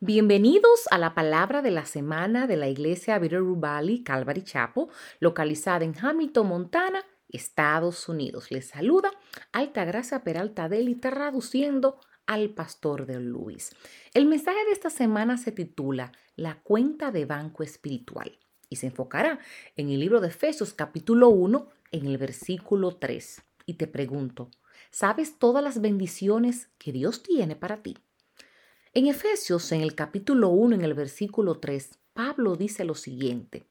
Bienvenidos 0.00 0.86
a 0.90 0.98
la 0.98 1.14
palabra 1.14 1.62
de 1.62 1.70
la 1.70 1.86
semana 1.86 2.46
de 2.46 2.58
la 2.58 2.68
iglesia 2.68 3.18
Bitterroot 3.18 3.58
Valley 3.58 4.02
Calvary 4.02 4.42
Chapel, 4.42 4.88
localizada 5.20 5.86
en 5.86 5.94
Hamilton, 5.98 6.46
Montana, 6.46 7.02
Estados 7.30 8.06
Unidos. 8.06 8.50
Les 8.50 8.68
saluda 8.68 9.10
Altagracia 9.52 10.22
Peralta 10.22 10.68
Deli, 10.68 10.96
traduciendo 10.96 11.98
al 12.26 12.50
pastor 12.50 13.06
de 13.06 13.20
Luis. 13.20 13.70
El 14.12 14.26
mensaje 14.26 14.62
de 14.66 14.72
esta 14.72 14.90
semana 14.90 15.38
se 15.38 15.50
titula 15.50 16.12
La 16.36 16.60
cuenta 16.60 17.10
de 17.10 17.24
banco 17.24 17.62
espiritual 17.62 18.38
y 18.68 18.76
se 18.76 18.88
enfocará 18.88 19.38
en 19.76 19.88
el 19.88 19.98
libro 19.98 20.20
de 20.20 20.28
Efesios 20.28 20.74
capítulo 20.74 21.30
1 21.30 21.70
en 21.92 22.06
el 22.06 22.18
versículo 22.18 22.96
3. 22.96 23.42
Y 23.64 23.74
te 23.74 23.86
pregunto, 23.86 24.50
¿sabes 24.90 25.38
todas 25.38 25.64
las 25.64 25.80
bendiciones 25.80 26.68
que 26.76 26.92
Dios 26.92 27.22
tiene 27.22 27.56
para 27.56 27.78
ti? 27.78 27.96
En 28.96 29.08
Efesios, 29.08 29.72
en 29.72 29.82
el 29.82 29.94
capítulo 29.94 30.48
1, 30.48 30.76
en 30.76 30.80
el 30.80 30.94
versículo 30.94 31.58
3, 31.58 31.98
Pablo 32.14 32.56
dice 32.56 32.82
lo 32.86 32.94
siguiente. 32.94 33.66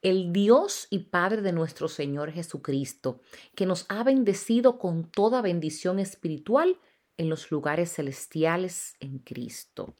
El 0.00 0.32
Dios 0.32 0.86
y 0.90 1.00
Padre 1.00 1.42
de 1.42 1.50
nuestro 1.50 1.88
Señor 1.88 2.30
Jesucristo, 2.30 3.20
que 3.56 3.66
nos 3.66 3.84
ha 3.88 4.04
bendecido 4.04 4.78
con 4.78 5.10
toda 5.10 5.42
bendición 5.42 5.98
espiritual 5.98 6.78
en 7.16 7.30
los 7.30 7.50
lugares 7.50 7.94
celestiales 7.94 8.94
en 9.00 9.18
Cristo. 9.18 9.96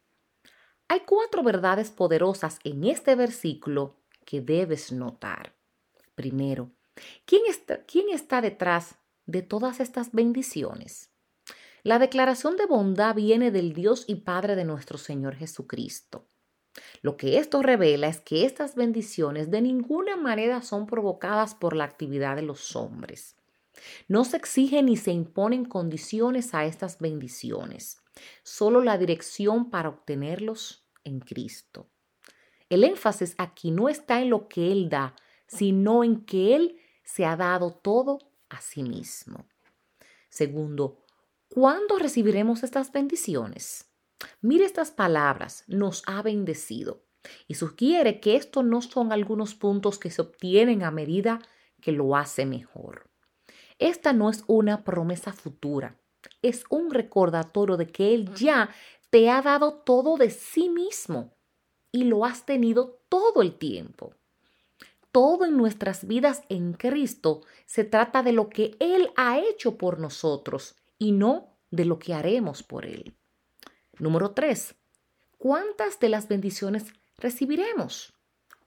Hay 0.87 1.01
cuatro 1.01 1.43
verdades 1.43 1.91
poderosas 1.91 2.61
en 2.63 2.85
este 2.85 3.17
versículo 3.17 3.97
que 4.25 4.41
debes 4.41 4.93
notar. 4.93 5.57
Primero, 6.15 6.71
¿quién 7.25 7.43
está, 7.49 7.83
quién 7.87 8.09
está 8.11 8.41
detrás 8.41 8.95
de 9.27 9.43
todas 9.43 9.81
estas 9.81 10.13
bendiciones? 10.13 11.11
La 11.85 11.99
declaración 11.99 12.57
de 12.57 12.65
bondad 12.65 13.15
viene 13.15 13.51
del 13.51 13.75
Dios 13.75 14.05
y 14.07 14.15
Padre 14.15 14.57
de 14.57 14.65
nuestro 14.65 14.97
Señor 14.97 15.35
Jesucristo. 15.37 16.27
Lo 17.03 17.19
que 17.19 17.37
esto 17.37 17.61
revela 17.61 18.09
es 18.09 18.23
que 18.23 18.47
estas 18.47 18.75
bendiciones 18.75 19.51
de 19.51 19.61
ninguna 19.61 20.17
manera 20.17 20.63
son 20.63 20.87
provocadas 20.87 21.55
por 21.55 21.77
la 21.77 21.85
actividad 21.85 22.37
de 22.37 22.43
los 22.43 22.75
hombres. 22.75 23.37
No 24.09 24.25
se 24.25 24.39
exigen 24.39 24.87
ni 24.87 24.97
se 24.97 25.13
imponen 25.13 25.67
condiciones 25.67 26.55
a 26.55 26.65
estas 26.65 27.01
bendiciones, 27.01 27.99
solo 28.43 28.81
la 28.81 28.97
dirección 28.97 29.69
para 29.69 29.91
obtenerlos 29.91 30.89
en 31.05 31.21
Cristo. 31.21 31.91
El 32.71 32.85
énfasis 32.85 33.35
aquí 33.37 33.71
no 33.71 33.91
está 33.91 34.23
en 34.23 34.31
lo 34.31 34.49
que 34.49 34.73
Él 34.73 34.89
da, 34.89 35.15
sino 35.47 36.03
en 36.03 36.25
que 36.25 36.57
Él 36.57 36.81
se 37.03 37.27
ha 37.27 37.37
dado 37.37 37.73
todo 37.73 38.21
a 38.49 38.63
sí 38.63 38.83
mismo. 38.83 39.47
Segundo, 40.31 41.04
¿Cuándo 41.55 42.01
recibiremos 42.01 42.65
estas 42.65 42.91
bendiciones? 42.91 43.89
Mire 44.41 44.65
estas 44.65 44.91
palabras, 44.91 45.63
nos 45.69 46.03
ha 46.09 46.21
bendecido. 46.21 47.05
Y 47.47 47.55
sugiere 47.55 48.19
que 48.19 48.35
estos 48.35 48.65
no 48.65 48.83
son 48.83 49.13
algunos 49.13 49.55
puntos 49.55 50.01
que 50.01 50.11
se 50.11 50.21
obtienen 50.21 50.83
a 50.83 50.91
medida 50.91 51.39
que 51.81 51.93
lo 51.93 52.17
hace 52.17 52.45
mejor. 52.45 53.09
Esta 53.79 54.13
no 54.13 54.31
es 54.31 54.43
una 54.49 54.83
promesa 54.83 55.33
futura, 55.33 55.97
es 56.43 56.65
un 56.71 56.91
recordatorio 56.91 57.77
de 57.77 57.87
que 57.87 58.15
Él 58.15 58.35
ya 58.35 58.71
te 59.11 59.31
ha 59.31 59.41
dado 59.41 59.75
todo 59.75 60.17
de 60.17 60.31
sí 60.31 60.69
mismo 60.69 61.37
y 61.93 62.03
lo 62.03 62.25
has 62.25 62.47
tenido 62.47 63.01
todo 63.09 63.43
el 63.43 63.55
tiempo. 63.59 64.17
Todo 65.13 65.45
en 65.45 65.57
nuestras 65.57 66.09
vidas 66.09 66.43
en 66.49 66.73
Cristo 66.73 67.43
se 67.65 67.85
trata 67.85 68.25
de 68.25 68.33
lo 68.33 68.49
que 68.49 68.77
Él 68.81 69.13
ha 69.15 69.39
hecho 69.39 69.79
por 69.79 70.01
nosotros 70.01 70.75
y 70.99 71.13
no 71.13 71.57
de 71.71 71.85
lo 71.85 71.99
que 71.99 72.15
haremos 72.15 72.63
por 72.63 72.87
Él. 72.87 73.17
Número 73.99 74.33
3. 74.33 74.75
¿Cuántas 75.39 76.01
de 76.01 76.09
las 76.09 76.29
bendiciones 76.29 76.87
recibiremos? 77.19 78.15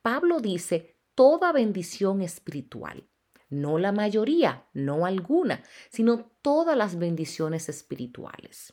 Pablo 0.02 0.40
dice, 0.40 0.96
toda 1.14 1.52
bendición 1.52 2.22
espiritual. 2.22 3.08
No 3.50 3.78
la 3.78 3.92
mayoría, 3.92 4.66
no 4.74 5.06
alguna, 5.06 5.64
sino 5.90 6.30
todas 6.42 6.76
las 6.76 6.98
bendiciones 6.98 7.68
espirituales. 7.68 8.72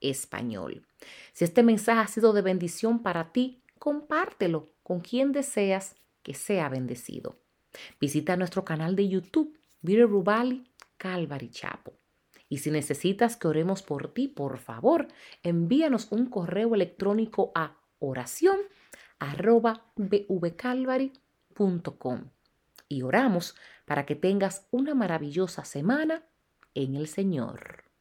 español. 0.00 0.86
Si 1.32 1.44
este 1.44 1.62
mensaje 1.62 2.00
ha 2.00 2.06
sido 2.06 2.34
de 2.34 2.42
bendición 2.42 3.02
para 3.02 3.32
ti, 3.32 3.62
compártelo 3.78 4.71
con 4.92 5.00
quien 5.00 5.32
deseas 5.32 5.96
que 6.22 6.34
sea 6.34 6.68
bendecido. 6.68 7.38
Visita 7.98 8.36
nuestro 8.36 8.62
canal 8.62 8.94
de 8.94 9.08
YouTube, 9.08 9.58
Vire 9.80 10.04
Rubali 10.04 10.70
Calvary 10.98 11.48
Chapo. 11.48 11.94
Y 12.50 12.58
si 12.58 12.70
necesitas 12.70 13.38
que 13.38 13.48
oremos 13.48 13.82
por 13.82 14.12
ti, 14.12 14.28
por 14.28 14.58
favor, 14.58 15.08
envíanos 15.42 16.12
un 16.12 16.26
correo 16.26 16.74
electrónico 16.74 17.52
a 17.54 17.78
oración 18.00 18.58
Y 22.86 23.00
oramos 23.00 23.56
para 23.86 24.04
que 24.04 24.14
tengas 24.14 24.68
una 24.72 24.94
maravillosa 24.94 25.64
semana 25.64 26.22
en 26.74 26.96
el 26.96 27.08
Señor. 27.08 27.91